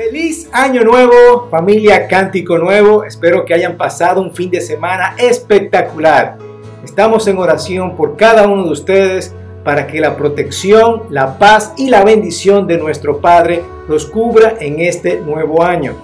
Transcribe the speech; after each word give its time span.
Feliz 0.00 0.48
año 0.52 0.84
nuevo, 0.84 1.48
familia 1.50 2.06
Cántico 2.06 2.56
Nuevo. 2.56 3.02
Espero 3.02 3.44
que 3.44 3.52
hayan 3.52 3.76
pasado 3.76 4.22
un 4.22 4.32
fin 4.32 4.48
de 4.48 4.60
semana 4.60 5.16
espectacular. 5.18 6.38
Estamos 6.84 7.26
en 7.26 7.36
oración 7.36 7.96
por 7.96 8.16
cada 8.16 8.46
uno 8.46 8.62
de 8.62 8.70
ustedes 8.70 9.34
para 9.64 9.88
que 9.88 9.98
la 9.98 10.16
protección, 10.16 11.02
la 11.10 11.36
paz 11.36 11.72
y 11.76 11.90
la 11.90 12.04
bendición 12.04 12.68
de 12.68 12.78
nuestro 12.78 13.20
Padre 13.20 13.64
los 13.88 14.06
cubra 14.06 14.54
en 14.60 14.78
este 14.78 15.20
nuevo 15.20 15.64
año. 15.64 15.96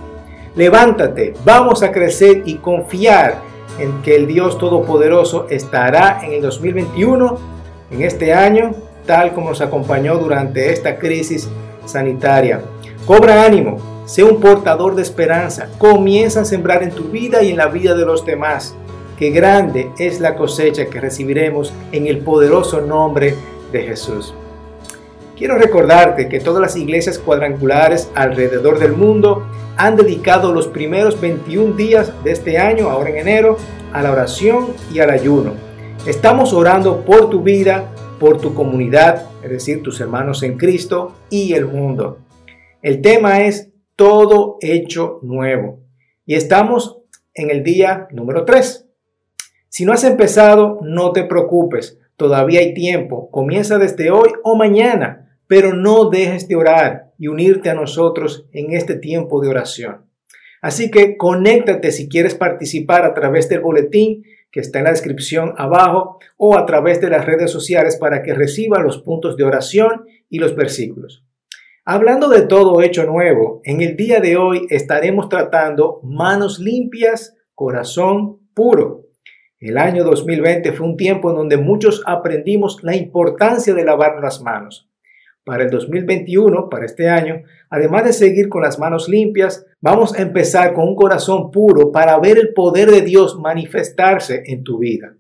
Levántate, 0.57 1.35
vamos 1.45 1.85
a 1.85 1.93
crecer 1.93 2.43
y 2.46 2.57
confiar 2.57 3.36
en 3.79 4.03
que 4.03 4.17
el 4.17 4.26
Dios 4.26 4.58
Todopoderoso 4.58 5.46
estará 5.50 6.18
en 6.25 6.32
el 6.32 6.43
2021, 6.43 7.39
en 7.93 8.03
este 8.03 8.35
año, 8.35 8.72
tal 9.07 9.32
como 9.32 9.50
nos 9.50 9.61
acompañó 9.61 10.18
durante 10.18 10.72
esta 10.72 10.99
crisis 10.99 11.49
sanitaria. 11.86 12.61
Cobra 13.07 13.44
ánimo, 13.44 13.76
sé 14.07 14.25
un 14.25 14.40
portador 14.40 14.94
de 14.94 15.03
esperanza, 15.03 15.68
comienza 15.76 16.40
a 16.40 16.44
sembrar 16.46 16.82
en 16.82 16.90
tu 16.90 17.04
vida 17.04 17.43
y 17.43 17.50
en 17.50 17.58
la 17.58 17.67
vida 17.67 17.94
de 17.94 18.07
los 18.07 18.25
demás. 18.25 18.75
Qué 19.18 19.29
grande 19.29 19.90
es 19.99 20.21
la 20.21 20.36
cosecha 20.36 20.86
que 20.86 21.03
recibiremos 21.03 21.75
en 21.93 22.07
el 22.07 22.21
poderoso 22.21 22.80
nombre 22.80 23.35
de 23.72 23.82
Jesús. 23.82 24.32
Quiero 25.36 25.58
recordarte 25.58 26.30
que 26.30 26.40
todas 26.40 26.63
las 26.63 26.77
iglesias 26.77 27.18
cuadrangulares 27.18 28.08
alrededor 28.14 28.79
del 28.79 28.93
mundo 28.93 29.44
han 29.77 29.96
dedicado 29.96 30.55
los 30.55 30.68
primeros 30.68 31.21
21 31.21 31.75
días 31.75 32.11
de 32.25 32.33
este 32.33 32.56
año, 32.56 32.89
ahora 32.89 33.11
en 33.11 33.19
enero, 33.19 33.58
a 33.92 34.00
la 34.00 34.12
oración 34.12 34.69
y 34.91 35.00
al 35.00 35.11
ayuno. 35.11 35.52
Estamos 36.06 36.55
orando 36.55 37.02
por 37.02 37.28
tu 37.28 37.42
vida, 37.42 37.84
por 38.19 38.38
tu 38.38 38.55
comunidad, 38.55 39.27
es 39.42 39.50
decir, 39.50 39.82
tus 39.82 40.00
hermanos 40.00 40.42
en 40.42 40.56
Cristo 40.56 41.12
y 41.28 41.52
el 41.52 41.66
mundo. 41.66 42.20
El 42.84 43.00
tema 43.00 43.46
es 43.46 43.72
todo 43.96 44.58
hecho 44.60 45.18
nuevo. 45.22 45.80
Y 46.27 46.34
estamos 46.34 46.98
en 47.32 47.48
el 47.48 47.64
día 47.64 48.08
número 48.10 48.44
3. 48.44 48.86
Si 49.70 49.86
no 49.86 49.94
has 49.94 50.04
empezado, 50.04 50.80
no 50.82 51.10
te 51.12 51.24
preocupes. 51.24 51.98
Todavía 52.16 52.60
hay 52.60 52.74
tiempo. 52.74 53.30
Comienza 53.30 53.78
desde 53.78 54.10
hoy 54.10 54.32
o 54.42 54.54
mañana, 54.54 55.34
pero 55.46 55.72
no 55.72 56.10
dejes 56.10 56.46
de 56.46 56.56
orar 56.56 57.14
y 57.16 57.28
unirte 57.28 57.70
a 57.70 57.74
nosotros 57.74 58.50
en 58.52 58.74
este 58.74 58.96
tiempo 58.96 59.41
de 59.41 59.48
oración. 59.48 60.04
Así 60.60 60.91
que 60.91 61.16
conéctate 61.16 61.91
si 61.91 62.06
quieres 62.06 62.34
participar 62.34 63.06
a 63.06 63.14
través 63.14 63.48
del 63.48 63.60
boletín 63.60 64.24
que 64.50 64.60
está 64.60 64.80
en 64.80 64.84
la 64.84 64.91
descripción 64.91 65.54
abajo 65.56 66.19
o 66.36 66.58
a 66.58 66.66
través 66.66 67.00
de 67.00 67.08
las 67.08 67.24
redes 67.24 67.50
sociales 67.50 67.96
para 67.96 68.22
que 68.22 68.34
reciba 68.34 68.78
los 68.78 69.00
puntos 69.00 69.38
de 69.38 69.44
oración 69.44 70.04
y 70.28 70.38
los 70.38 70.54
versículos. 70.54 71.24
Hablando 71.86 72.30
de 72.30 72.46
todo 72.46 72.80
hecho 72.80 73.04
nuevo, 73.04 73.60
en 73.62 73.82
el 73.82 73.94
día 73.94 74.18
de 74.18 74.38
hoy 74.38 74.66
estaremos 74.70 75.28
tratando 75.28 76.00
manos 76.02 76.58
limpias, 76.58 77.36
corazón 77.54 78.38
puro. 78.54 79.02
El 79.60 79.76
año 79.76 80.02
2020 80.02 80.72
fue 80.72 80.86
un 80.86 80.96
tiempo 80.96 81.28
en 81.28 81.36
donde 81.36 81.58
muchos 81.58 82.02
aprendimos 82.06 82.78
la 82.82 82.96
importancia 82.96 83.74
de 83.74 83.84
lavar 83.84 84.14
las 84.22 84.41
manos. 84.41 84.88
Para 85.44 85.64
el 85.64 85.70
2021, 85.70 86.70
para 86.70 86.86
este 86.86 87.10
año, 87.10 87.42
además 87.68 88.04
de 88.04 88.14
seguir 88.14 88.48
con 88.48 88.62
las 88.62 88.78
manos 88.78 89.06
limpias, 89.06 89.66
vamos 89.82 90.19
a 90.19 90.22
empezar 90.22 90.72
con 90.72 90.88
un 90.88 90.96
corazón 90.96 91.50
puro 91.50 91.92
para 91.92 92.19
ver 92.19 92.38
el 92.38 92.54
poder 92.54 92.91
de 92.91 93.02
Dios 93.02 93.38
manifestarse 93.38 94.42
en 94.46 94.64
tu 94.64 94.78
vida. 94.78 95.16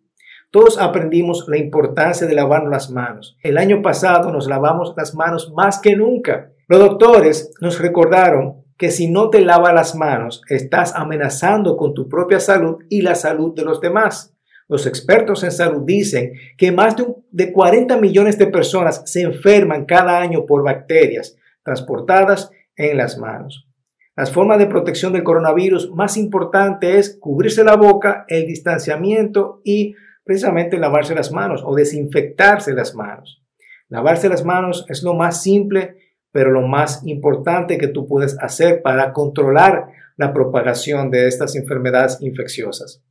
Todos 0.50 0.78
aprendimos 0.78 1.44
la 1.46 1.58
importancia 1.58 2.26
de 2.26 2.34
lavarnos 2.34 2.70
las 2.70 2.90
manos. 2.90 3.36
El 3.42 3.58
año 3.58 3.82
pasado 3.82 4.30
nos 4.30 4.46
lavamos 4.46 4.94
las 4.96 5.14
manos 5.14 5.52
más 5.52 5.78
que 5.80 5.94
nunca. 5.94 6.52
Los 6.66 6.80
doctores 6.80 7.52
nos 7.60 7.78
recordaron 7.78 8.64
que 8.76 8.90
si 8.90 9.10
no 9.10 9.30
te 9.30 9.40
lavas 9.40 9.74
las 9.74 9.94
manos, 9.94 10.42
estás 10.48 10.94
amenazando 10.94 11.76
con 11.76 11.94
tu 11.94 12.08
propia 12.08 12.40
salud 12.40 12.82
y 12.88 13.02
la 13.02 13.14
salud 13.14 13.54
de 13.54 13.64
los 13.64 13.80
demás. 13.80 14.34
Los 14.66 14.86
expertos 14.86 15.44
en 15.44 15.52
salud 15.52 15.82
dicen 15.84 16.32
que 16.56 16.72
más 16.72 16.96
de, 17.30 17.52
40 17.52 17.98
millones 17.98 18.38
de 18.38 18.46
personas 18.46 19.02
se 19.04 19.22
enferman 19.22 19.84
cada 19.84 20.18
año 20.18 20.46
por 20.46 20.64
bacterias 20.64 21.36
transportadas 21.62 22.50
en 22.76 22.96
las 22.96 23.18
manos. 23.18 23.68
Las 24.16 24.32
formas 24.32 24.58
de 24.58 24.66
protección 24.66 25.12
del 25.12 25.24
coronavirus 25.24 25.90
más 25.90 26.16
importante 26.16 26.98
es 26.98 27.18
cubrirse 27.20 27.62
la 27.62 27.76
boca, 27.76 28.24
el 28.28 28.46
distanciamiento 28.46 29.60
y 29.64 29.94
precisamente 30.24 30.78
lavarse 30.78 31.14
las 31.14 31.30
manos 31.30 31.62
o 31.64 31.74
desinfectarse 31.74 32.72
las 32.72 32.94
manos. 32.94 33.42
Lavarse 33.88 34.28
las 34.28 34.44
manos 34.44 34.86
es 34.88 35.02
lo 35.02 35.14
más 35.14 35.42
simple 35.42 36.03
pero 36.34 36.50
lo 36.50 36.62
más 36.62 37.06
importante 37.06 37.78
que 37.78 37.86
tú 37.86 38.08
puedes 38.08 38.36
hacer 38.40 38.82
para 38.82 39.12
controlar 39.12 39.86
la 40.16 40.32
propagación 40.32 41.08
de 41.08 41.28
estas 41.28 41.54
enfermedades 41.54 42.18
infecciosas. 42.22 43.04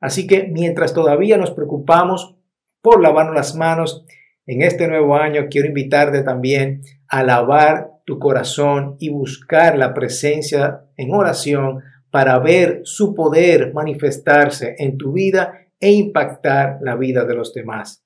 Así 0.00 0.26
que 0.26 0.44
mientras 0.44 0.94
todavía 0.94 1.36
nos 1.36 1.50
preocupamos 1.50 2.34
por 2.80 3.02
lavarnos 3.02 3.34
las 3.34 3.54
manos, 3.54 4.06
en 4.46 4.62
este 4.62 4.88
nuevo 4.88 5.16
año 5.16 5.48
quiero 5.50 5.68
invitarte 5.68 6.22
también 6.22 6.80
a 7.08 7.22
lavar 7.22 7.90
tu 8.06 8.18
corazón 8.18 8.96
y 9.00 9.10
buscar 9.10 9.76
la 9.76 9.92
presencia 9.92 10.80
en 10.96 11.12
oración 11.12 11.82
para 12.10 12.38
ver 12.38 12.80
su 12.84 13.14
poder 13.14 13.74
manifestarse 13.74 14.76
en 14.78 14.96
tu 14.96 15.12
vida 15.12 15.66
e 15.78 15.92
impactar 15.92 16.78
la 16.80 16.96
vida 16.96 17.26
de 17.26 17.34
los 17.34 17.52
demás. 17.52 18.02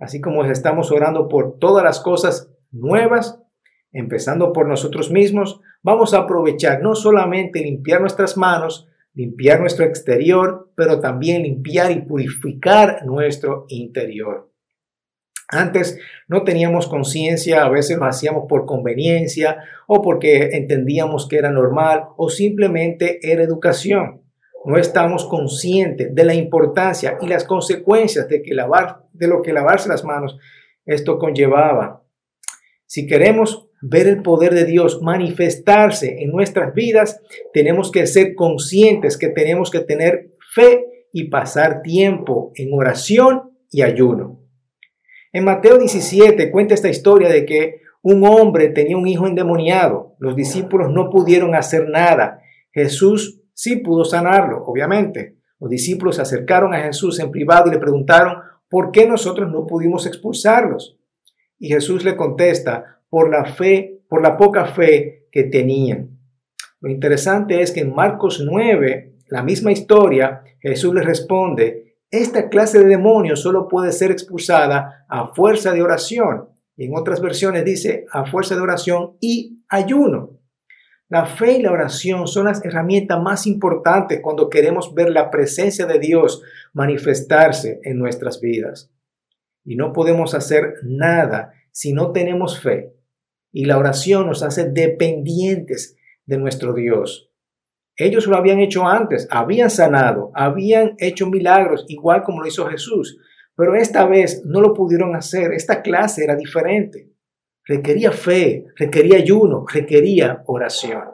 Así 0.00 0.20
como 0.20 0.44
estamos 0.46 0.90
orando 0.90 1.28
por 1.28 1.60
todas 1.60 1.84
las 1.84 2.00
cosas 2.00 2.50
nuevas, 2.72 3.38
empezando 3.94 4.52
por 4.52 4.68
nosotros 4.68 5.10
mismos, 5.10 5.60
vamos 5.82 6.12
a 6.12 6.18
aprovechar 6.18 6.82
no 6.82 6.94
solamente 6.94 7.60
limpiar 7.60 8.00
nuestras 8.00 8.36
manos, 8.36 8.88
limpiar 9.14 9.60
nuestro 9.60 9.86
exterior, 9.86 10.70
pero 10.74 11.00
también 11.00 11.44
limpiar 11.44 11.92
y 11.92 12.02
purificar 12.02 13.06
nuestro 13.06 13.64
interior. 13.68 14.50
Antes 15.48 15.98
no 16.26 16.42
teníamos 16.42 16.88
conciencia, 16.88 17.64
a 17.64 17.68
veces 17.68 17.96
lo 17.96 18.06
hacíamos 18.06 18.46
por 18.48 18.66
conveniencia 18.66 19.58
o 19.86 20.02
porque 20.02 20.50
entendíamos 20.52 21.28
que 21.28 21.36
era 21.36 21.50
normal 21.50 22.06
o 22.16 22.28
simplemente 22.28 23.20
era 23.22 23.44
educación. 23.44 24.22
No 24.64 24.78
estamos 24.78 25.26
conscientes 25.26 26.12
de 26.14 26.24
la 26.24 26.34
importancia 26.34 27.18
y 27.20 27.28
las 27.28 27.44
consecuencias 27.44 28.28
de, 28.28 28.42
que 28.42 28.54
lavar, 28.54 29.02
de 29.12 29.28
lo 29.28 29.42
que 29.42 29.52
lavarse 29.52 29.88
las 29.88 30.04
manos 30.04 30.38
esto 30.86 31.18
conllevaba. 31.18 32.02
Si 32.86 33.06
queremos 33.06 33.68
ver 33.80 34.06
el 34.06 34.22
poder 34.22 34.54
de 34.54 34.64
Dios 34.64 35.02
manifestarse 35.02 36.22
en 36.22 36.30
nuestras 36.30 36.74
vidas, 36.74 37.20
tenemos 37.52 37.90
que 37.90 38.06
ser 38.06 38.34
conscientes 38.34 39.16
que 39.16 39.28
tenemos 39.28 39.70
que 39.70 39.80
tener 39.80 40.30
fe 40.54 40.84
y 41.12 41.28
pasar 41.28 41.82
tiempo 41.82 42.52
en 42.54 42.72
oración 42.72 43.52
y 43.70 43.82
ayuno. 43.82 44.40
En 45.32 45.44
Mateo 45.44 45.78
17 45.78 46.50
cuenta 46.50 46.74
esta 46.74 46.88
historia 46.88 47.28
de 47.28 47.44
que 47.44 47.80
un 48.02 48.24
hombre 48.26 48.68
tenía 48.68 48.96
un 48.96 49.08
hijo 49.08 49.26
endemoniado. 49.26 50.14
Los 50.18 50.36
discípulos 50.36 50.92
no 50.92 51.10
pudieron 51.10 51.54
hacer 51.54 51.88
nada. 51.88 52.40
Jesús 52.70 53.40
sí 53.54 53.76
pudo 53.76 54.04
sanarlo, 54.04 54.62
obviamente. 54.64 55.38
Los 55.58 55.70
discípulos 55.70 56.16
se 56.16 56.22
acercaron 56.22 56.74
a 56.74 56.82
Jesús 56.82 57.18
en 57.18 57.30
privado 57.30 57.68
y 57.68 57.72
le 57.72 57.78
preguntaron, 57.78 58.36
¿por 58.68 58.92
qué 58.92 59.06
nosotros 59.06 59.50
no 59.50 59.66
pudimos 59.66 60.06
expulsarlos? 60.06 60.98
Y 61.58 61.68
Jesús 61.68 62.04
le 62.04 62.16
contesta, 62.16 63.00
por 63.14 63.30
la 63.30 63.44
fe, 63.44 64.02
por 64.08 64.22
la 64.22 64.36
poca 64.36 64.66
fe 64.66 65.28
que 65.30 65.44
tenían. 65.44 66.18
Lo 66.80 66.90
interesante 66.90 67.62
es 67.62 67.70
que 67.70 67.82
en 67.82 67.94
Marcos 67.94 68.42
9, 68.44 69.18
la 69.28 69.44
misma 69.44 69.70
historia, 69.70 70.42
Jesús 70.58 70.92
les 70.92 71.04
responde, 71.04 71.94
esta 72.10 72.48
clase 72.48 72.80
de 72.80 72.86
demonios 72.86 73.40
solo 73.40 73.68
puede 73.68 73.92
ser 73.92 74.10
expulsada 74.10 75.06
a 75.08 75.28
fuerza 75.28 75.70
de 75.70 75.80
oración. 75.80 76.48
Y 76.76 76.86
en 76.86 76.96
otras 76.96 77.20
versiones 77.20 77.64
dice 77.64 78.04
a 78.10 78.24
fuerza 78.26 78.56
de 78.56 78.62
oración 78.62 79.16
y 79.20 79.62
ayuno. 79.68 80.40
La 81.08 81.24
fe 81.24 81.58
y 81.58 81.62
la 81.62 81.70
oración 81.70 82.26
son 82.26 82.46
las 82.46 82.64
herramientas 82.64 83.22
más 83.22 83.46
importantes 83.46 84.18
cuando 84.20 84.50
queremos 84.50 84.92
ver 84.92 85.10
la 85.10 85.30
presencia 85.30 85.86
de 85.86 86.00
Dios 86.00 86.42
manifestarse 86.72 87.78
en 87.84 87.96
nuestras 87.96 88.40
vidas. 88.40 88.90
Y 89.64 89.76
no 89.76 89.92
podemos 89.92 90.34
hacer 90.34 90.74
nada 90.82 91.52
si 91.70 91.92
no 91.92 92.10
tenemos 92.10 92.60
fe 92.60 92.93
y 93.54 93.66
la 93.66 93.78
oración 93.78 94.26
nos 94.26 94.42
hace 94.42 94.68
dependientes 94.68 95.96
de 96.26 96.38
nuestro 96.38 96.74
Dios. 96.74 97.30
Ellos 97.96 98.26
lo 98.26 98.36
habían 98.36 98.58
hecho 98.58 98.84
antes, 98.84 99.28
habían 99.30 99.70
sanado, 99.70 100.32
habían 100.34 100.96
hecho 100.98 101.30
milagros, 101.30 101.84
igual 101.86 102.24
como 102.24 102.40
lo 102.40 102.48
hizo 102.48 102.66
Jesús, 102.66 103.16
pero 103.54 103.76
esta 103.76 104.06
vez 104.06 104.42
no 104.44 104.60
lo 104.60 104.74
pudieron 104.74 105.14
hacer, 105.14 105.52
esta 105.52 105.82
clase 105.82 106.24
era 106.24 106.34
diferente. 106.34 107.12
Requería 107.64 108.10
fe, 108.10 108.66
requería 108.76 109.18
ayuno, 109.18 109.64
requería 109.72 110.42
oración. 110.46 111.04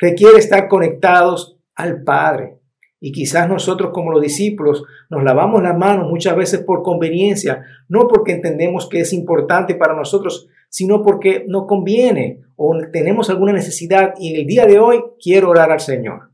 Requiere 0.00 0.38
estar 0.38 0.66
conectados 0.66 1.56
al 1.76 2.02
Padre. 2.02 2.58
Y 2.98 3.12
quizás 3.12 3.48
nosotros 3.48 3.92
como 3.92 4.10
los 4.10 4.20
discípulos 4.20 4.82
nos 5.10 5.22
lavamos 5.22 5.62
las 5.62 5.78
manos 5.78 6.10
muchas 6.10 6.34
veces 6.34 6.60
por 6.60 6.82
conveniencia, 6.82 7.64
no 7.88 8.08
porque 8.08 8.32
entendemos 8.32 8.88
que 8.88 9.00
es 9.00 9.12
importante 9.12 9.76
para 9.76 9.94
nosotros, 9.94 10.48
sino 10.72 11.02
porque 11.02 11.44
no 11.46 11.66
conviene 11.66 12.40
o 12.56 12.74
tenemos 12.90 13.28
alguna 13.28 13.52
necesidad 13.52 14.14
y 14.18 14.40
el 14.40 14.46
día 14.46 14.64
de 14.64 14.78
hoy 14.78 15.02
quiero 15.22 15.50
orar 15.50 15.70
al 15.70 15.80
Señor. 15.80 16.30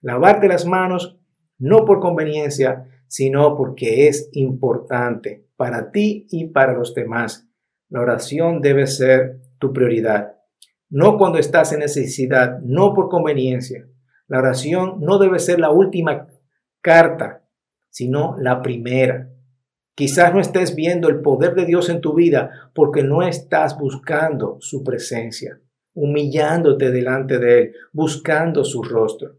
Lavarte 0.00 0.48
las 0.48 0.64
manos 0.64 1.18
no 1.58 1.84
por 1.84 2.00
conveniencia, 2.00 2.88
sino 3.06 3.54
porque 3.54 4.08
es 4.08 4.30
importante 4.32 5.46
para 5.56 5.90
ti 5.90 6.26
y 6.30 6.46
para 6.46 6.72
los 6.72 6.94
demás. 6.94 7.46
La 7.90 8.00
oración 8.00 8.62
debe 8.62 8.86
ser 8.86 9.42
tu 9.58 9.74
prioridad. 9.74 10.36
No 10.88 11.18
cuando 11.18 11.38
estás 11.38 11.70
en 11.72 11.80
necesidad, 11.80 12.60
no 12.60 12.94
por 12.94 13.10
conveniencia. 13.10 13.86
La 14.26 14.38
oración 14.38 15.00
no 15.00 15.18
debe 15.18 15.38
ser 15.38 15.60
la 15.60 15.70
última 15.70 16.28
carta, 16.80 17.44
sino 17.90 18.36
la 18.38 18.62
primera. 18.62 19.30
Quizás 19.96 20.34
no 20.34 20.40
estés 20.40 20.74
viendo 20.74 21.08
el 21.08 21.22
poder 21.22 21.54
de 21.54 21.64
Dios 21.64 21.88
en 21.88 22.02
tu 22.02 22.12
vida 22.12 22.70
porque 22.74 23.02
no 23.02 23.22
estás 23.22 23.78
buscando 23.78 24.58
su 24.60 24.84
presencia, 24.84 25.58
humillándote 25.94 26.90
delante 26.90 27.38
de 27.38 27.58
Él, 27.58 27.72
buscando 27.94 28.62
su 28.62 28.82
rostro. 28.82 29.36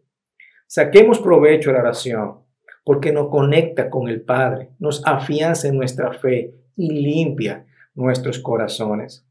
Saquemos 0.65 1.19
provecho 1.19 1.69
a 1.69 1.73
la 1.73 1.81
oración 1.81 2.39
porque 2.83 3.11
nos 3.11 3.27
conecta 3.29 3.87
con 3.91 4.07
el 4.07 4.21
Padre, 4.21 4.71
nos 4.79 5.05
afianza 5.05 5.67
en 5.67 5.77
nuestra 5.77 6.11
fe 6.13 6.55
y 6.75 6.89
limpia 6.89 7.67
nuestros 7.93 8.39
corazones. 8.39 9.27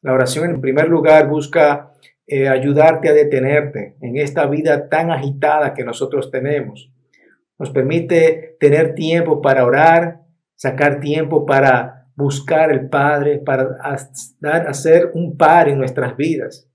La 0.00 0.12
oración 0.12 0.48
en 0.48 0.60
primer 0.60 0.88
lugar 0.88 1.28
busca 1.28 1.92
eh, 2.24 2.48
ayudarte 2.48 3.08
a 3.08 3.14
detenerte 3.14 3.96
en 4.00 4.16
esta 4.16 4.46
vida 4.46 4.88
tan 4.88 5.10
agitada 5.10 5.74
que 5.74 5.84
nosotros 5.84 6.30
tenemos. 6.30 6.92
Nos 7.58 7.70
permite 7.70 8.56
tener 8.60 8.94
tiempo 8.94 9.42
para 9.42 9.66
orar, 9.66 10.21
sacar 10.62 11.00
tiempo 11.00 11.44
para 11.44 12.06
buscar 12.14 12.70
el 12.70 12.88
Padre, 12.88 13.38
para 13.38 13.78
hacer 14.68 15.10
un 15.12 15.36
par 15.36 15.68
en 15.68 15.76
nuestras 15.76 16.16
vidas. 16.16 16.68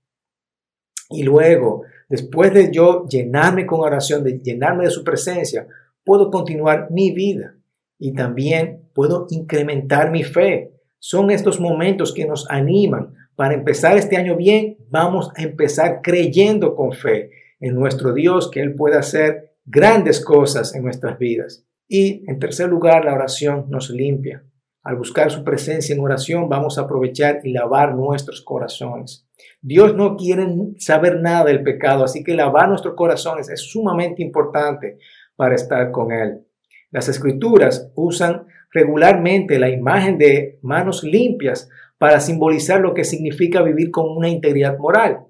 Y 1.08 1.22
luego, 1.22 1.84
después 2.06 2.52
de 2.52 2.70
yo 2.70 3.06
llenarme 3.06 3.64
con 3.64 3.80
oración, 3.80 4.22
de 4.22 4.40
llenarme 4.40 4.84
de 4.84 4.90
su 4.90 5.02
presencia, 5.02 5.66
puedo 6.04 6.30
continuar 6.30 6.88
mi 6.90 7.12
vida 7.12 7.54
y 7.98 8.12
también 8.12 8.90
puedo 8.92 9.26
incrementar 9.30 10.10
mi 10.10 10.22
fe. 10.22 10.74
Son 10.98 11.30
estos 11.30 11.58
momentos 11.58 12.12
que 12.12 12.26
nos 12.26 12.46
animan 12.50 13.14
para 13.36 13.54
empezar 13.54 13.96
este 13.96 14.18
año 14.18 14.36
bien. 14.36 14.76
Vamos 14.90 15.30
a 15.34 15.42
empezar 15.42 16.00
creyendo 16.02 16.76
con 16.76 16.92
fe 16.92 17.30
en 17.58 17.74
nuestro 17.74 18.12
Dios, 18.12 18.50
que 18.50 18.60
Él 18.60 18.74
puede 18.74 18.98
hacer 18.98 19.54
grandes 19.64 20.22
cosas 20.22 20.74
en 20.74 20.82
nuestras 20.82 21.18
vidas. 21.18 21.64
Y 21.88 22.22
en 22.30 22.38
tercer 22.38 22.68
lugar, 22.68 23.06
la 23.06 23.14
oración 23.14 23.66
nos 23.70 23.88
limpia. 23.88 24.44
Al 24.82 24.96
buscar 24.96 25.30
su 25.30 25.42
presencia 25.42 25.94
en 25.94 26.00
oración, 26.00 26.48
vamos 26.48 26.78
a 26.78 26.82
aprovechar 26.82 27.40
y 27.44 27.52
lavar 27.52 27.94
nuestros 27.94 28.42
corazones. 28.42 29.26
Dios 29.60 29.94
no 29.94 30.16
quiere 30.16 30.46
saber 30.78 31.20
nada 31.20 31.44
del 31.44 31.62
pecado, 31.62 32.04
así 32.04 32.22
que 32.22 32.34
lavar 32.34 32.68
nuestros 32.68 32.94
corazones 32.94 33.48
es 33.48 33.60
sumamente 33.60 34.22
importante 34.22 34.98
para 35.34 35.54
estar 35.54 35.90
con 35.90 36.12
Él. 36.12 36.46
Las 36.90 37.08
escrituras 37.08 37.90
usan 37.94 38.46
regularmente 38.72 39.58
la 39.58 39.68
imagen 39.68 40.18
de 40.18 40.58
manos 40.62 41.02
limpias 41.04 41.68
para 41.98 42.20
simbolizar 42.20 42.80
lo 42.80 42.94
que 42.94 43.04
significa 43.04 43.62
vivir 43.62 43.90
con 43.90 44.16
una 44.16 44.28
integridad 44.28 44.78
moral. 44.78 45.26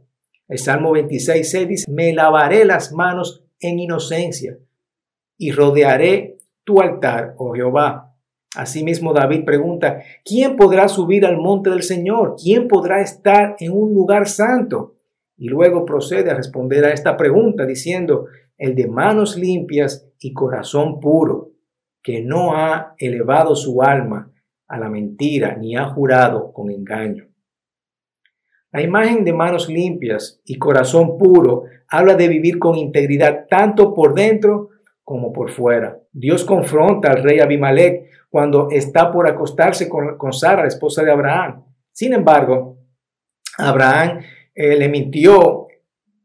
El 0.49 0.59
Salmo 0.59 0.93
26 0.93 1.69
dice, 1.69 1.91
me 1.91 2.13
lavaré 2.13 2.65
las 2.65 2.93
manos 2.93 3.45
en 3.61 3.79
inocencia 3.79 4.59
y 5.37 5.53
rodearé 5.53 6.38
tu 6.69 6.83
altar, 6.83 7.35
oh 7.39 7.55
Jehová. 7.55 8.15
Asimismo 8.55 9.15
David 9.15 9.47
pregunta, 9.47 10.03
¿quién 10.23 10.55
podrá 10.55 10.87
subir 10.87 11.25
al 11.25 11.39
monte 11.39 11.71
del 11.71 11.83
Señor? 11.83 12.37
¿Quién 12.37 12.69
podrá 12.69 13.01
estar 13.01 13.57
en 13.59 13.73
un 13.73 13.95
lugar 13.95 14.29
santo? 14.29 14.97
Y 15.39 15.49
luego 15.49 15.87
procede 15.87 16.31
a 16.31 16.35
responder 16.35 16.85
a 16.85 16.93
esta 16.93 17.17
pregunta 17.17 17.65
diciendo, 17.65 18.27
el 18.59 18.75
de 18.75 18.87
manos 18.87 19.39
limpias 19.39 20.11
y 20.21 20.35
corazón 20.35 21.01
puro, 21.01 21.53
que 22.03 22.21
no 22.21 22.55
ha 22.55 22.95
elevado 22.99 23.57
su 23.57 23.83
alma 23.83 24.31
a 24.67 24.79
la 24.79 24.91
mentira 24.91 25.57
ni 25.57 25.75
ha 25.75 25.87
jurado 25.87 26.53
con 26.53 26.71
engaño. 26.71 27.29
La 28.73 28.83
imagen 28.83 29.25
de 29.25 29.33
manos 29.33 29.71
limpias 29.71 30.43
y 30.45 30.59
corazón 30.59 31.17
puro 31.17 31.65
habla 31.89 32.15
de 32.15 32.29
vivir 32.29 32.59
con 32.59 32.77
integridad 32.77 33.47
tanto 33.49 33.95
por 33.95 34.13
dentro 34.13 34.69
como 35.09 35.33
por 35.33 35.51
fuera. 35.51 35.99
Dios 36.13 36.45
confronta 36.45 37.11
al 37.11 37.23
rey 37.23 37.41
Abimelech 37.41 38.11
cuando 38.29 38.69
está 38.71 39.11
por 39.11 39.27
acostarse 39.27 39.89
con, 39.89 40.33
Sara, 40.35 40.61
la 40.61 40.69
esposa 40.69 41.03
de 41.03 41.11
Abraham. 41.11 41.65
Sin 41.93 42.13
embargo, 42.13 42.77
Abraham 43.57 44.21
eh, 44.55 44.77
le 44.77 44.91
mintió 44.91 45.67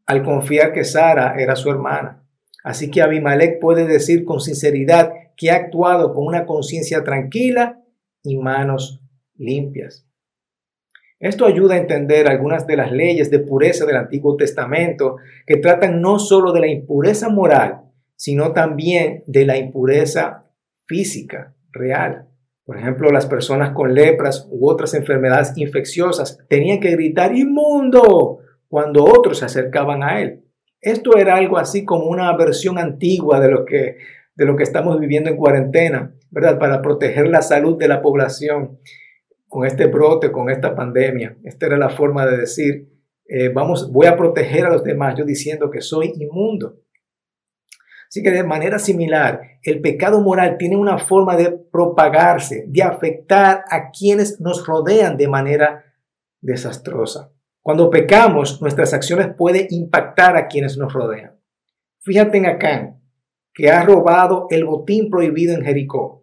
al 0.04 0.22
confiar 0.22 0.74
que 0.74 0.84
Sara 0.84 1.34
era 1.38 1.56
su 1.56 1.70
hermana. 1.70 2.26
Así 2.62 2.90
que 2.90 3.00
Abimelech 3.00 3.58
puede 3.58 3.86
decir 3.86 4.22
con 4.26 4.42
sinceridad 4.42 5.14
que 5.34 5.50
ha 5.50 5.54
actuado 5.54 6.12
con 6.12 6.26
una 6.26 6.44
conciencia 6.44 7.02
tranquila 7.02 7.80
y 8.22 8.36
manos 8.36 9.00
limpias. 9.34 10.06
Esto 11.18 11.46
ayuda 11.46 11.76
a 11.76 11.78
entender 11.78 12.28
algunas 12.28 12.66
de 12.66 12.76
las 12.76 12.92
leyes 12.92 13.30
de 13.30 13.38
pureza 13.38 13.86
del 13.86 13.96
Antiguo 13.96 14.36
Testamento 14.36 15.16
que 15.46 15.56
tratan 15.56 16.02
no 16.02 16.18
solo 16.18 16.52
de 16.52 16.60
la 16.60 16.66
impureza 16.66 17.30
moral, 17.30 17.83
sino 18.16 18.52
también 18.52 19.22
de 19.26 19.44
la 19.44 19.56
impureza 19.56 20.50
física 20.86 21.54
real. 21.72 22.28
Por 22.64 22.78
ejemplo, 22.78 23.10
las 23.10 23.26
personas 23.26 23.70
con 23.70 23.94
lepras 23.94 24.48
u 24.50 24.68
otras 24.68 24.94
enfermedades 24.94 25.52
infecciosas 25.56 26.38
tenían 26.48 26.80
que 26.80 26.92
gritar 26.92 27.36
inmundo 27.36 28.38
cuando 28.68 29.04
otros 29.04 29.38
se 29.38 29.44
acercaban 29.44 30.02
a 30.02 30.22
él. 30.22 30.44
Esto 30.80 31.16
era 31.16 31.36
algo 31.36 31.58
así 31.58 31.84
como 31.84 32.06
una 32.06 32.34
versión 32.36 32.78
antigua 32.78 33.40
de 33.40 33.50
lo 33.50 33.64
que, 33.64 33.96
de 34.34 34.44
lo 34.44 34.56
que 34.56 34.62
estamos 34.62 34.98
viviendo 34.98 35.30
en 35.30 35.36
cuarentena, 35.36 36.14
¿verdad? 36.30 36.58
Para 36.58 36.82
proteger 36.82 37.28
la 37.28 37.42
salud 37.42 37.78
de 37.78 37.88
la 37.88 38.02
población 38.02 38.78
con 39.46 39.66
este 39.66 39.86
brote, 39.86 40.32
con 40.32 40.50
esta 40.50 40.74
pandemia. 40.74 41.36
Esta 41.44 41.66
era 41.66 41.76
la 41.76 41.90
forma 41.90 42.26
de 42.26 42.38
decir, 42.38 42.88
eh, 43.26 43.48
vamos, 43.48 43.92
voy 43.92 44.06
a 44.06 44.16
proteger 44.16 44.66
a 44.66 44.70
los 44.70 44.84
demás, 44.84 45.14
yo 45.16 45.24
diciendo 45.24 45.70
que 45.70 45.80
soy 45.80 46.12
inmundo. 46.16 46.80
Así 48.14 48.22
que 48.22 48.30
de 48.30 48.44
manera 48.44 48.78
similar, 48.78 49.40
el 49.60 49.80
pecado 49.80 50.20
moral 50.20 50.54
tiene 50.56 50.76
una 50.76 50.98
forma 50.98 51.36
de 51.36 51.50
propagarse, 51.50 52.64
de 52.68 52.80
afectar 52.80 53.64
a 53.68 53.90
quienes 53.90 54.40
nos 54.40 54.64
rodean 54.64 55.16
de 55.16 55.26
manera 55.26 55.84
desastrosa. 56.40 57.32
Cuando 57.60 57.90
pecamos, 57.90 58.62
nuestras 58.62 58.94
acciones 58.94 59.34
pueden 59.36 59.66
impactar 59.70 60.36
a 60.36 60.46
quienes 60.46 60.78
nos 60.78 60.92
rodean. 60.92 61.40
Fíjate 62.02 62.38
en 62.38 62.46
Acán, 62.46 63.02
que 63.52 63.72
ha 63.72 63.82
robado 63.82 64.46
el 64.50 64.64
botín 64.64 65.10
prohibido 65.10 65.52
en 65.52 65.64
Jericó. 65.64 66.22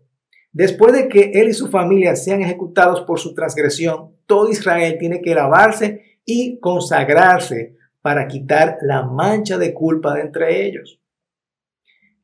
Después 0.53 0.93
de 0.93 1.09
que 1.09 1.31
él 1.41 1.49
y 1.49 1.53
su 1.53 1.67
familia 1.67 2.15
sean 2.15 2.41
ejecutados 2.41 3.01
por 3.01 3.19
su 3.19 3.33
transgresión, 3.33 4.15
todo 4.27 4.49
Israel 4.49 4.95
tiene 4.97 5.19
que 5.19 5.35
lavarse 5.35 6.19
y 6.23 6.57
consagrarse 6.61 7.75
para 8.01 8.29
quitar 8.29 8.77
la 8.81 9.03
mancha 9.03 9.57
de 9.57 9.73
culpa 9.73 10.13
de 10.13 10.21
entre 10.21 10.65
ellos. 10.65 11.00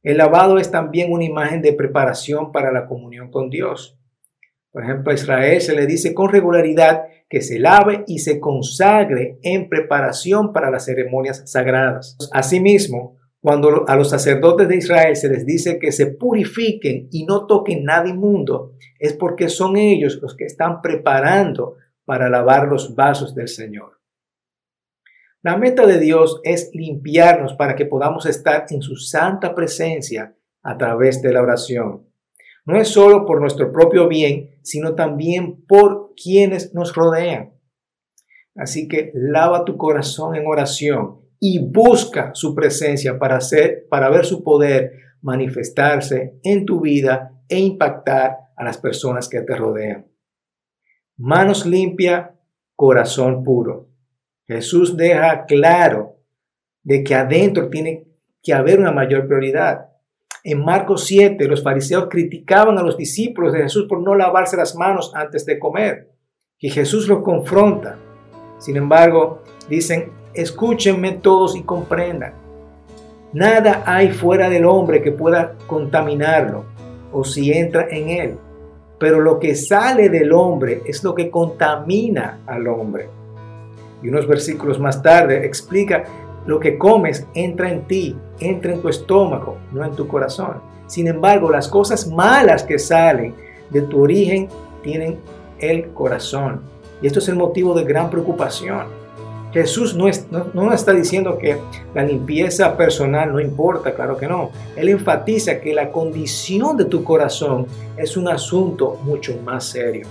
El 0.07 0.19
lavado 0.19 0.57
es 0.57 0.71
también 0.71 1.11
una 1.11 1.25
imagen 1.25 1.61
de 1.61 1.73
preparación 1.73 2.53
para 2.53 2.71
la 2.71 2.85
comunión 2.85 3.29
con 3.29 3.49
Dios. 3.49 3.99
Por 4.71 4.85
ejemplo, 4.85 5.11
a 5.11 5.15
Israel 5.15 5.59
se 5.59 5.75
le 5.75 5.85
dice 5.85 6.13
con 6.13 6.31
regularidad 6.31 7.01
que 7.27 7.41
se 7.41 7.59
lave 7.59 8.05
y 8.07 8.19
se 8.19 8.39
consagre 8.39 9.37
en 9.43 9.67
preparación 9.67 10.53
para 10.53 10.71
las 10.71 10.85
ceremonias 10.85 11.51
sagradas. 11.51 12.15
Asimismo, 12.31 13.17
cuando 13.41 13.83
a 13.85 13.97
los 13.97 14.09
sacerdotes 14.09 14.69
de 14.69 14.77
Israel 14.77 15.17
se 15.17 15.27
les 15.27 15.45
dice 15.45 15.77
que 15.77 15.91
se 15.91 16.05
purifiquen 16.05 17.09
y 17.11 17.25
no 17.25 17.45
toquen 17.45 17.83
nada 17.83 18.07
inmundo, 18.07 18.75
es 18.99 19.11
porque 19.11 19.49
son 19.49 19.75
ellos 19.75 20.19
los 20.21 20.37
que 20.37 20.45
están 20.45 20.81
preparando 20.81 21.75
para 22.05 22.29
lavar 22.29 22.69
los 22.69 22.95
vasos 22.95 23.35
del 23.35 23.49
Señor. 23.49 23.96
La 25.43 25.57
meta 25.57 25.85
de 25.85 25.99
Dios 25.99 26.41
es 26.43 26.71
limpiarnos 26.73 27.53
para 27.53 27.75
que 27.75 27.85
podamos 27.85 28.25
estar 28.25 28.65
en 28.69 28.81
su 28.81 28.95
santa 28.95 29.55
presencia 29.55 30.35
a 30.63 30.77
través 30.77 31.21
de 31.21 31.31
la 31.31 31.41
oración 31.41 32.07
no 32.67 32.77
es 32.77 32.89
solo 32.89 33.25
por 33.25 33.39
nuestro 33.39 33.71
propio 33.71 34.09
bien, 34.09 34.59
sino 34.61 34.93
también 34.93 35.65
por 35.65 36.13
quienes 36.21 36.73
nos 36.73 36.93
rodean. 36.93 37.53
Así 38.55 38.89
que 38.89 39.11
lava 39.15 39.63
tu 39.63 39.77
corazón 39.77 40.35
en 40.35 40.45
oración 40.45 41.21
y 41.39 41.59
busca 41.59 42.31
su 42.33 42.53
presencia 42.53 43.17
para 43.17 43.37
hacer, 43.37 43.87
para 43.89 44.09
ver 44.09 44.25
su 44.25 44.43
poder 44.43 44.91
manifestarse 45.21 46.39
en 46.43 46.65
tu 46.65 46.81
vida 46.81 47.41
e 47.47 47.57
impactar 47.57 48.37
a 48.57 48.65
las 48.65 48.77
personas 48.77 49.29
que 49.29 49.39
te 49.41 49.55
rodean. 49.55 50.05
Manos 51.15 51.65
limpias, 51.65 52.31
corazón 52.75 53.43
puro. 53.43 53.87
Jesús 54.47 54.95
deja 54.95 55.45
claro 55.45 56.15
de 56.83 57.03
que 57.03 57.15
adentro 57.15 57.69
tiene 57.69 58.05
que 58.41 58.53
haber 58.53 58.79
una 58.79 58.91
mayor 58.91 59.27
prioridad. 59.27 59.89
En 60.43 60.63
Marcos 60.63 61.05
7, 61.05 61.45
los 61.47 61.61
fariseos 61.61 62.07
criticaban 62.09 62.77
a 62.77 62.83
los 62.83 62.95
discípulos 62.95 63.51
de 63.51 63.63
Jesús 63.63 63.87
por 63.89 64.01
no 64.01 64.15
lavarse 64.15 64.55
las 64.55 64.75
manos 64.75 65.11
antes 65.13 65.45
de 65.45 65.59
comer. 65.59 66.11
Y 66.59 66.69
Jesús 66.69 67.09
los 67.09 67.21
confronta. 67.23 67.99
Sin 68.57 68.77
embargo, 68.77 69.43
dicen, 69.67 70.11
escúchenme 70.33 71.13
todos 71.13 71.57
y 71.57 71.63
comprendan. 71.63 72.33
Nada 73.33 73.83
hay 73.85 74.11
fuera 74.11 74.49
del 74.49 74.65
hombre 74.65 75.01
que 75.01 75.11
pueda 75.11 75.57
contaminarlo 75.67 76.63
o 77.11 77.25
si 77.25 77.51
entra 77.51 77.87
en 77.89 78.09
él. 78.09 78.37
Pero 78.97 79.19
lo 79.19 79.39
que 79.39 79.55
sale 79.55 80.07
del 80.07 80.31
hombre 80.31 80.83
es 80.85 81.03
lo 81.03 81.13
que 81.13 81.29
contamina 81.29 82.39
al 82.47 82.67
hombre. 82.67 83.16
Y 84.01 84.09
unos 84.09 84.27
versículos 84.27 84.79
más 84.79 85.01
tarde 85.01 85.45
explica, 85.45 86.03
lo 86.45 86.59
que 86.59 86.77
comes 86.77 87.27
entra 87.33 87.71
en 87.71 87.87
ti, 87.87 88.15
entra 88.39 88.73
en 88.73 88.81
tu 88.81 88.87
estómago, 88.89 89.57
no 89.71 89.83
en 89.83 89.95
tu 89.95 90.07
corazón. 90.07 90.61
Sin 90.87 91.07
embargo, 91.07 91.51
las 91.51 91.67
cosas 91.67 92.07
malas 92.07 92.63
que 92.63 92.79
salen 92.79 93.35
de 93.69 93.81
tu 93.81 94.01
origen 94.01 94.47
tienen 94.81 95.19
el 95.59 95.89
corazón. 95.89 96.61
Y 97.01 97.07
esto 97.07 97.19
es 97.19 97.27
el 97.27 97.35
motivo 97.35 97.73
de 97.73 97.83
gran 97.83 98.09
preocupación. 98.09 98.85
Jesús 99.51 99.95
no, 99.95 100.05
no, 100.53 100.73
está 100.73 100.93
diciendo 100.93 101.37
que 101.37 101.57
la 101.93 102.03
limpieza 102.03 102.77
personal 102.77 103.31
no 103.31 103.39
importa, 103.39 103.93
claro 103.93 104.17
que 104.17 104.27
no. 104.27 104.51
Él 104.75 104.89
enfatiza 104.89 105.59
que 105.59 105.73
la 105.73 105.91
condición 105.91 106.77
de 106.77 106.85
tu 106.85 107.03
corazón 107.03 107.65
es 107.97 108.17
un 108.17 108.27
asunto 108.27 108.99
mucho 109.03 109.35
más 109.43 109.65
serio. 109.65 110.07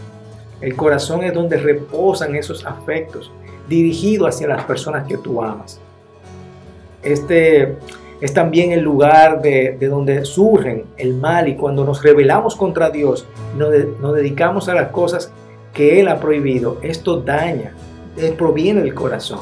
El 0.60 0.74
corazón 0.74 1.22
es 1.22 1.34
donde 1.34 1.58
reposan 1.58 2.34
esos 2.34 2.64
afectos 2.64 3.30
dirigidos 3.68 4.34
hacia 4.34 4.48
las 4.48 4.64
personas 4.64 5.06
que 5.06 5.16
tú 5.18 5.42
amas. 5.42 5.80
Este 7.02 7.76
es 8.20 8.32
también 8.32 8.72
el 8.72 8.80
lugar 8.80 9.42
de, 9.42 9.76
donde 9.80 10.24
surgen 10.24 10.84
el 10.96 11.14
mal 11.14 11.48
y 11.48 11.56
cuando 11.56 11.84
nos 11.84 12.02
rebelamos 12.02 12.56
contra 12.56 12.90
Dios, 12.90 13.26
nos, 13.56 13.70
nos 14.00 14.14
dedicamos 14.14 14.68
a 14.68 14.74
las 14.74 14.88
cosas 14.88 15.32
que 15.72 16.00
Él 16.00 16.08
ha 16.08 16.18
prohibido, 16.18 16.78
esto 16.82 17.20
daña 17.20 17.74
eh, 18.16 18.34
proviene 18.36 18.80
del 18.80 18.94
corazón. 18.94 19.40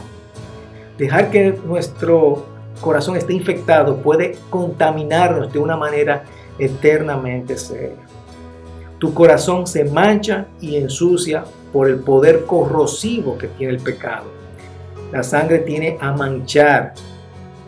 Dejar 0.98 1.30
que 1.30 1.56
nuestro 1.64 2.44
corazón 2.80 3.16
esté 3.16 3.32
infectado 3.32 3.98
puede 3.98 4.36
contaminarnos 4.50 5.52
de 5.52 5.58
una 5.60 5.76
manera 5.76 6.24
eternamente 6.58 7.56
seria. 7.56 8.04
Tu 8.98 9.14
corazón 9.14 9.66
se 9.66 9.84
mancha 9.84 10.46
y 10.60 10.76
ensucia 10.76 11.44
por 11.74 11.90
el 11.90 11.98
poder 11.98 12.46
corrosivo 12.46 13.36
que 13.36 13.48
tiene 13.48 13.74
el 13.74 13.80
pecado. 13.80 14.24
La 15.12 15.22
sangre 15.22 15.58
tiene 15.58 15.98
a 16.00 16.12
manchar. 16.12 16.94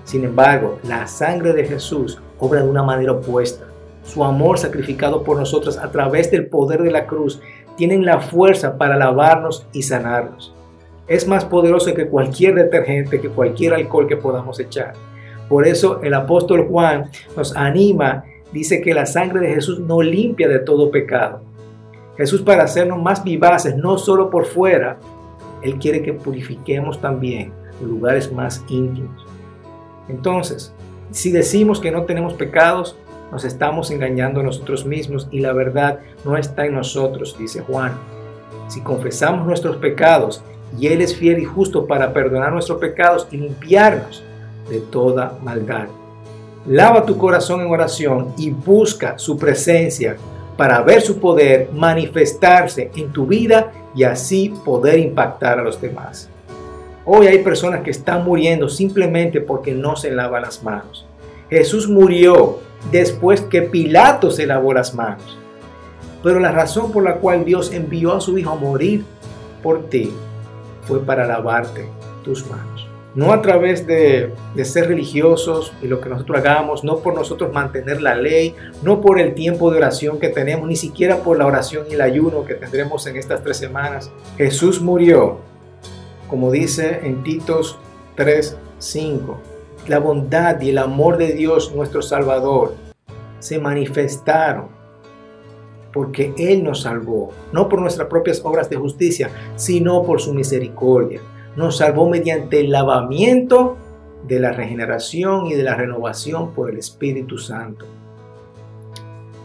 Sin 0.04 0.24
embargo, 0.24 0.78
la 0.84 1.06
sangre 1.06 1.52
de 1.52 1.66
Jesús 1.66 2.18
obra 2.38 2.62
de 2.62 2.68
una 2.70 2.82
manera 2.82 3.12
opuesta. 3.12 3.66
Su 4.02 4.24
amor 4.24 4.58
sacrificado 4.58 5.22
por 5.22 5.36
nosotros 5.36 5.76
a 5.76 5.90
través 5.90 6.30
del 6.30 6.46
poder 6.46 6.82
de 6.82 6.90
la 6.90 7.06
cruz 7.06 7.42
tienen 7.76 8.06
la 8.06 8.20
fuerza 8.20 8.78
para 8.78 8.96
lavarnos 8.96 9.66
y 9.72 9.82
sanarnos 9.82 10.56
es 11.08 11.26
más 11.28 11.44
poderoso 11.44 11.94
que 11.94 12.08
cualquier 12.08 12.54
detergente, 12.54 13.20
que 13.20 13.28
cualquier 13.28 13.74
alcohol 13.74 14.06
que 14.06 14.16
podamos 14.16 14.58
echar. 14.58 14.94
Por 15.48 15.66
eso 15.66 16.00
el 16.02 16.14
apóstol 16.14 16.66
Juan 16.68 17.10
nos 17.36 17.54
anima, 17.54 18.24
dice 18.52 18.80
que 18.80 18.94
la 18.94 19.06
sangre 19.06 19.40
de 19.40 19.54
Jesús 19.54 19.78
nos 19.78 20.04
limpia 20.04 20.48
de 20.48 20.58
todo 20.58 20.90
pecado. 20.90 21.42
Jesús 22.16 22.42
para 22.42 22.64
hacernos 22.64 23.02
más 23.02 23.22
vivaces, 23.22 23.76
no 23.76 23.98
solo 23.98 24.30
por 24.30 24.46
fuera, 24.46 24.98
Él 25.62 25.78
quiere 25.78 26.02
que 26.02 26.12
purifiquemos 26.12 27.00
también 27.00 27.52
lugares 27.82 28.32
más 28.32 28.64
íntimos. 28.68 29.26
Entonces, 30.08 30.74
si 31.10 31.30
decimos 31.30 31.80
que 31.80 31.90
no 31.90 32.04
tenemos 32.04 32.34
pecados, 32.34 32.96
nos 33.30 33.44
estamos 33.44 33.90
engañando 33.90 34.40
a 34.40 34.44
nosotros 34.44 34.86
mismos 34.86 35.28
y 35.30 35.40
la 35.40 35.52
verdad 35.52 36.00
no 36.24 36.36
está 36.36 36.64
en 36.66 36.74
nosotros, 36.74 37.36
dice 37.38 37.60
Juan. 37.60 37.92
Si 38.68 38.80
confesamos 38.80 39.46
nuestros 39.46 39.76
pecados, 39.76 40.42
y 40.78 40.88
Él 40.88 41.00
es 41.00 41.16
fiel 41.16 41.38
y 41.38 41.44
justo 41.44 41.86
para 41.86 42.12
perdonar 42.12 42.52
nuestros 42.52 42.78
pecados 42.78 43.26
y 43.30 43.36
limpiarnos 43.36 44.22
de 44.68 44.80
toda 44.80 45.38
maldad. 45.42 45.86
Lava 46.66 47.06
tu 47.06 47.16
corazón 47.16 47.60
en 47.60 47.70
oración 47.70 48.34
y 48.36 48.50
busca 48.50 49.18
su 49.18 49.38
presencia 49.38 50.16
para 50.56 50.80
ver 50.82 51.02
su 51.02 51.18
poder 51.18 51.70
manifestarse 51.72 52.90
en 52.94 53.12
tu 53.12 53.26
vida 53.26 53.72
y 53.94 54.04
así 54.04 54.52
poder 54.64 54.98
impactar 54.98 55.58
a 55.58 55.62
los 55.62 55.80
demás. 55.80 56.28
Hoy 57.04 57.28
hay 57.28 57.38
personas 57.38 57.82
que 57.82 57.90
están 57.90 58.24
muriendo 58.24 58.68
simplemente 58.68 59.40
porque 59.40 59.72
no 59.72 59.96
se 59.96 60.10
lavan 60.10 60.42
las 60.42 60.62
manos. 60.62 61.06
Jesús 61.48 61.88
murió 61.88 62.58
después 62.90 63.42
que 63.42 63.62
Pilato 63.62 64.30
se 64.30 64.46
lavó 64.46 64.72
las 64.72 64.94
manos. 64.94 65.38
Pero 66.22 66.40
la 66.40 66.50
razón 66.50 66.90
por 66.90 67.04
la 67.04 67.16
cual 67.16 67.44
Dios 67.44 67.72
envió 67.72 68.14
a 68.14 68.20
su 68.20 68.36
Hijo 68.36 68.50
a 68.50 68.56
morir 68.56 69.04
por 69.62 69.88
ti 69.88 70.12
fue 70.82 71.00
para 71.00 71.26
lavarte 71.26 71.88
tus 72.24 72.44
manos. 72.50 72.75
No 73.16 73.32
a 73.32 73.40
través 73.40 73.86
de, 73.86 74.34
ser 74.62 74.88
religiosos 74.88 75.72
y 75.80 75.86
lo 75.88 76.02
que 76.02 76.10
nosotros 76.10 76.38
hagamos, 76.38 76.84
no 76.84 76.98
por 76.98 77.14
nosotros 77.14 77.50
mantener 77.50 78.02
la 78.02 78.14
ley, 78.14 78.54
no 78.82 79.00
por 79.00 79.18
el 79.18 79.32
tiempo 79.32 79.70
de 79.70 79.78
oración 79.78 80.20
que 80.20 80.28
tenemos, 80.28 80.68
ni 80.68 80.76
siquiera 80.76 81.22
por 81.22 81.38
la 81.38 81.46
oración 81.46 81.86
y 81.90 81.94
el 81.94 82.02
ayuno 82.02 82.44
que 82.44 82.54
tendremos 82.54 83.06
en 83.06 83.16
estas 83.16 83.42
tres 83.42 83.56
semanas. 83.56 84.12
Jesús 84.36 84.82
murió, 84.82 85.38
como 86.28 86.50
dice 86.50 87.00
en 87.04 87.22
Titos 87.22 87.78
3:5. 88.16 89.38
La 89.88 89.98
bondad 89.98 90.60
y 90.60 90.68
el 90.68 90.76
amor 90.76 91.16
de 91.16 91.32
Dios 91.32 91.74
nuestro 91.74 92.02
Salvador 92.02 92.74
se 93.38 93.58
manifestaron 93.58 94.68
porque 95.90 96.34
Él 96.36 96.62
nos 96.62 96.82
salvó, 96.82 97.30
no 97.50 97.66
por 97.70 97.80
nuestras 97.80 98.08
propias 98.08 98.42
obras 98.44 98.68
de 98.68 98.76
justicia, 98.76 99.30
sino 99.56 100.02
por 100.02 100.20
su 100.20 100.34
misericordia. 100.34 101.22
Nos 101.56 101.78
salvó 101.78 102.08
mediante 102.08 102.60
el 102.60 102.70
lavamiento 102.70 103.76
de 104.26 104.40
la 104.40 104.52
regeneración 104.52 105.46
y 105.46 105.54
de 105.54 105.62
la 105.62 105.74
renovación 105.74 106.52
por 106.52 106.70
el 106.70 106.78
Espíritu 106.78 107.38
Santo. 107.38 107.86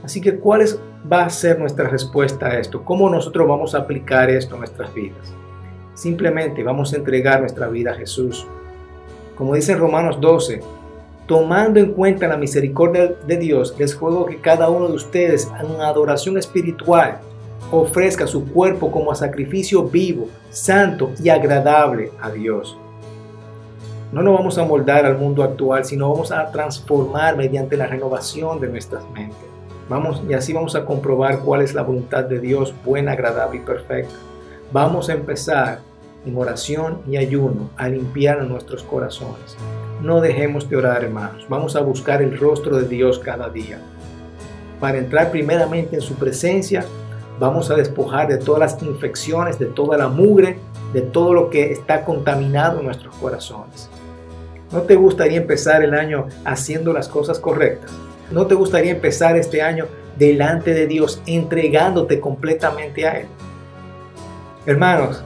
Así 0.03 0.19
que, 0.19 0.37
¿cuál 0.37 0.65
va 1.11 1.25
a 1.25 1.29
ser 1.29 1.59
nuestra 1.59 1.87
respuesta 1.87 2.47
a 2.47 2.59
esto? 2.59 2.83
¿Cómo 2.83 3.09
nosotros 3.09 3.47
vamos 3.47 3.75
a 3.75 3.79
aplicar 3.79 4.29
esto 4.29 4.55
a 4.55 4.59
nuestras 4.59 4.93
vidas? 4.93 5.33
Simplemente 5.93 6.63
vamos 6.63 6.93
a 6.93 6.97
entregar 6.97 7.39
nuestra 7.41 7.67
vida 7.67 7.91
a 7.91 7.95
Jesús. 7.95 8.47
Como 9.35 9.55
dice 9.55 9.73
en 9.73 9.79
Romanos 9.79 10.19
12, 10.19 10.61
tomando 11.27 11.79
en 11.79 11.93
cuenta 11.93 12.27
la 12.27 12.37
misericordia 12.37 13.07
de 13.07 13.37
Dios, 13.37 13.75
les 13.77 13.95
juego 13.95 14.25
que 14.25 14.37
cada 14.37 14.69
uno 14.69 14.87
de 14.87 14.95
ustedes 14.95 15.49
en 15.59 15.79
adoración 15.81 16.37
espiritual 16.37 17.19
ofrezca 17.71 18.27
su 18.27 18.45
cuerpo 18.47 18.91
como 18.91 19.15
sacrificio 19.15 19.83
vivo, 19.83 20.27
santo 20.49 21.11
y 21.23 21.29
agradable 21.29 22.11
a 22.21 22.29
Dios. 22.29 22.77
No 24.11 24.21
nos 24.21 24.37
vamos 24.37 24.57
a 24.57 24.65
moldar 24.65 25.05
al 25.05 25.17
mundo 25.17 25.41
actual, 25.41 25.85
sino 25.85 26.11
vamos 26.11 26.31
a 26.31 26.51
transformar 26.51 27.37
mediante 27.37 27.77
la 27.77 27.87
renovación 27.87 28.59
de 28.59 28.67
nuestras 28.67 29.09
mentes. 29.11 29.37
Vamos, 29.87 30.21
y 30.29 30.33
así 30.33 30.53
vamos 30.53 30.75
a 30.75 30.85
comprobar 30.85 31.39
cuál 31.39 31.61
es 31.61 31.73
la 31.73 31.81
voluntad 31.81 32.25
de 32.25 32.39
Dios, 32.39 32.73
buena, 32.85 33.13
agradable 33.13 33.57
y 33.57 33.61
perfecta. 33.61 34.13
Vamos 34.71 35.09
a 35.09 35.13
empezar 35.13 35.79
en 36.25 36.37
oración 36.37 36.99
y 37.07 37.17
ayuno 37.17 37.69
a 37.77 37.87
limpiar 37.87 38.43
nuestros 38.43 38.83
corazones 38.83 39.57
no 40.01 40.19
dejemos 40.19 40.67
de 40.69 40.75
orar, 40.77 41.03
hermanos. 41.03 41.45
Vamos 41.47 41.75
a 41.75 41.81
buscar 41.81 42.21
el 42.21 42.37
rostro 42.37 42.77
de 42.77 42.87
Dios 42.87 43.19
cada 43.19 43.49
día. 43.49 43.79
Para 44.79 44.97
entrar 44.97 45.29
primeramente 45.29 45.95
en 45.95 46.01
su 46.01 46.15
presencia, 46.15 46.83
vamos 47.41 47.71
a 47.71 47.75
despojar 47.75 48.27
de 48.27 48.37
todas 48.37 48.59
las 48.59 48.83
infecciones, 48.83 49.57
de 49.57 49.65
toda 49.65 49.97
la 49.97 50.07
mugre, 50.07 50.59
de 50.93 51.01
todo 51.01 51.33
lo 51.33 51.49
que 51.49 51.71
está 51.71 52.05
contaminado 52.05 52.79
en 52.79 52.85
nuestros 52.85 53.15
corazones. 53.15 53.89
¿No 54.71 54.83
te 54.83 54.95
gustaría 54.95 55.39
empezar 55.39 55.83
el 55.83 55.95
año 55.95 56.27
haciendo 56.45 56.93
las 56.93 57.07
cosas 57.07 57.39
correctas? 57.39 57.91
¿No 58.29 58.45
te 58.45 58.53
gustaría 58.53 58.91
empezar 58.91 59.37
este 59.37 59.63
año 59.63 59.87
delante 60.19 60.75
de 60.75 60.85
Dios, 60.85 61.19
entregándote 61.25 62.19
completamente 62.19 63.07
a 63.07 63.21
Él? 63.21 63.27
Hermanos, 64.67 65.23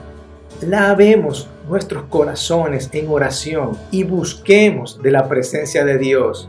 lavemos 0.62 1.50
nuestros 1.68 2.04
corazones 2.04 2.88
en 2.94 3.10
oración 3.10 3.76
y 3.90 4.04
busquemos 4.04 5.02
de 5.02 5.10
la 5.10 5.28
presencia 5.28 5.84
de 5.84 5.98
Dios 5.98 6.48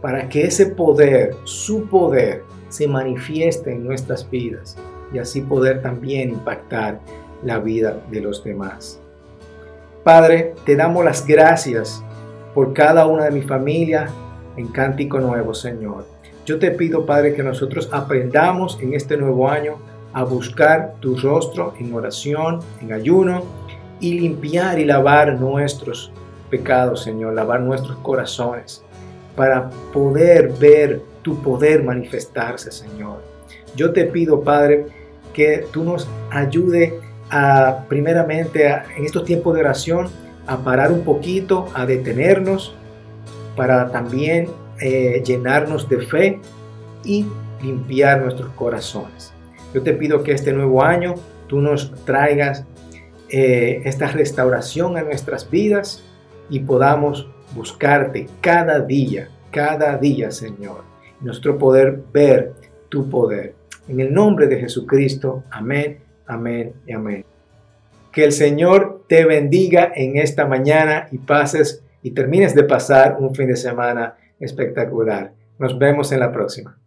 para 0.00 0.30
que 0.30 0.44
ese 0.44 0.64
poder, 0.64 1.36
su 1.44 1.86
poder, 1.86 2.44
se 2.70 2.88
manifieste 2.88 3.72
en 3.72 3.84
nuestras 3.84 4.28
vidas 4.30 4.78
y 5.12 5.18
así 5.18 5.42
poder 5.42 5.82
también 5.82 6.30
impactar 6.30 7.00
la 7.42 7.58
vida 7.58 8.00
de 8.10 8.20
los 8.22 8.42
demás. 8.42 9.00
Padre, 10.02 10.54
te 10.64 10.76
damos 10.76 11.04
las 11.04 11.26
gracias 11.26 12.02
por 12.54 12.72
cada 12.72 13.06
una 13.06 13.24
de 13.24 13.32
mi 13.32 13.42
familia 13.42 14.08
en 14.56 14.68
Cántico 14.68 15.20
Nuevo, 15.20 15.52
Señor. 15.52 16.06
Yo 16.46 16.58
te 16.58 16.70
pido, 16.70 17.04
Padre, 17.04 17.34
que 17.34 17.42
nosotros 17.42 17.88
aprendamos 17.92 18.78
en 18.80 18.94
este 18.94 19.16
nuevo 19.16 19.48
año 19.48 19.76
a 20.12 20.24
buscar 20.24 20.94
tu 21.00 21.16
rostro 21.16 21.74
en 21.78 21.94
oración, 21.94 22.60
en 22.80 22.92
ayuno 22.92 23.44
y 24.00 24.18
limpiar 24.18 24.78
y 24.78 24.84
lavar 24.84 25.38
nuestros 25.38 26.10
pecados, 26.48 27.02
Señor, 27.02 27.34
lavar 27.34 27.60
nuestros 27.60 27.96
corazones 27.98 28.82
para 29.36 29.70
poder 29.92 30.52
ver 30.58 31.02
tu 31.22 31.42
poder 31.42 31.82
manifestarse, 31.82 32.70
Señor. 32.70 33.22
Yo 33.76 33.92
te 33.92 34.04
pido, 34.04 34.42
Padre, 34.42 34.86
que 35.32 35.66
tú 35.72 35.84
nos 35.84 36.08
ayude 36.30 37.00
a, 37.30 37.84
primeramente, 37.88 38.66
en 38.66 39.04
estos 39.04 39.24
tiempos 39.24 39.54
de 39.54 39.60
oración, 39.60 40.08
a 40.46 40.58
parar 40.58 40.90
un 40.90 41.02
poquito, 41.02 41.68
a 41.74 41.86
detenernos, 41.86 42.74
para 43.56 43.90
también 43.90 44.48
eh, 44.80 45.22
llenarnos 45.24 45.88
de 45.88 46.00
fe 46.00 46.40
y 47.04 47.26
limpiar 47.62 48.22
nuestros 48.22 48.50
corazones. 48.54 49.32
Yo 49.74 49.82
te 49.82 49.92
pido 49.92 50.22
que 50.22 50.32
este 50.32 50.52
nuevo 50.52 50.82
año 50.82 51.14
tú 51.46 51.60
nos 51.60 51.94
traigas 52.04 52.64
eh, 53.28 53.82
esta 53.84 54.08
restauración 54.08 54.96
a 54.96 55.02
nuestras 55.02 55.48
vidas 55.48 56.02
y 56.48 56.60
podamos 56.60 57.28
buscarte 57.54 58.28
cada 58.40 58.80
día, 58.80 59.28
cada 59.50 59.96
día, 59.96 60.30
Señor. 60.30 60.89
Nuestro 61.20 61.58
poder 61.58 62.02
ver 62.12 62.52
tu 62.88 63.08
poder. 63.08 63.54
En 63.88 64.00
el 64.00 64.12
nombre 64.12 64.46
de 64.46 64.58
Jesucristo, 64.58 65.44
amén, 65.50 65.98
amén 66.26 66.72
y 66.86 66.92
amén. 66.92 67.24
Que 68.12 68.24
el 68.24 68.32
Señor 68.32 69.04
te 69.08 69.24
bendiga 69.24 69.92
en 69.94 70.16
esta 70.16 70.46
mañana 70.46 71.08
y 71.12 71.18
pases 71.18 71.84
y 72.02 72.12
termines 72.12 72.54
de 72.54 72.64
pasar 72.64 73.16
un 73.20 73.34
fin 73.34 73.48
de 73.48 73.56
semana 73.56 74.16
espectacular. 74.38 75.32
Nos 75.58 75.78
vemos 75.78 76.10
en 76.12 76.20
la 76.20 76.32
próxima. 76.32 76.79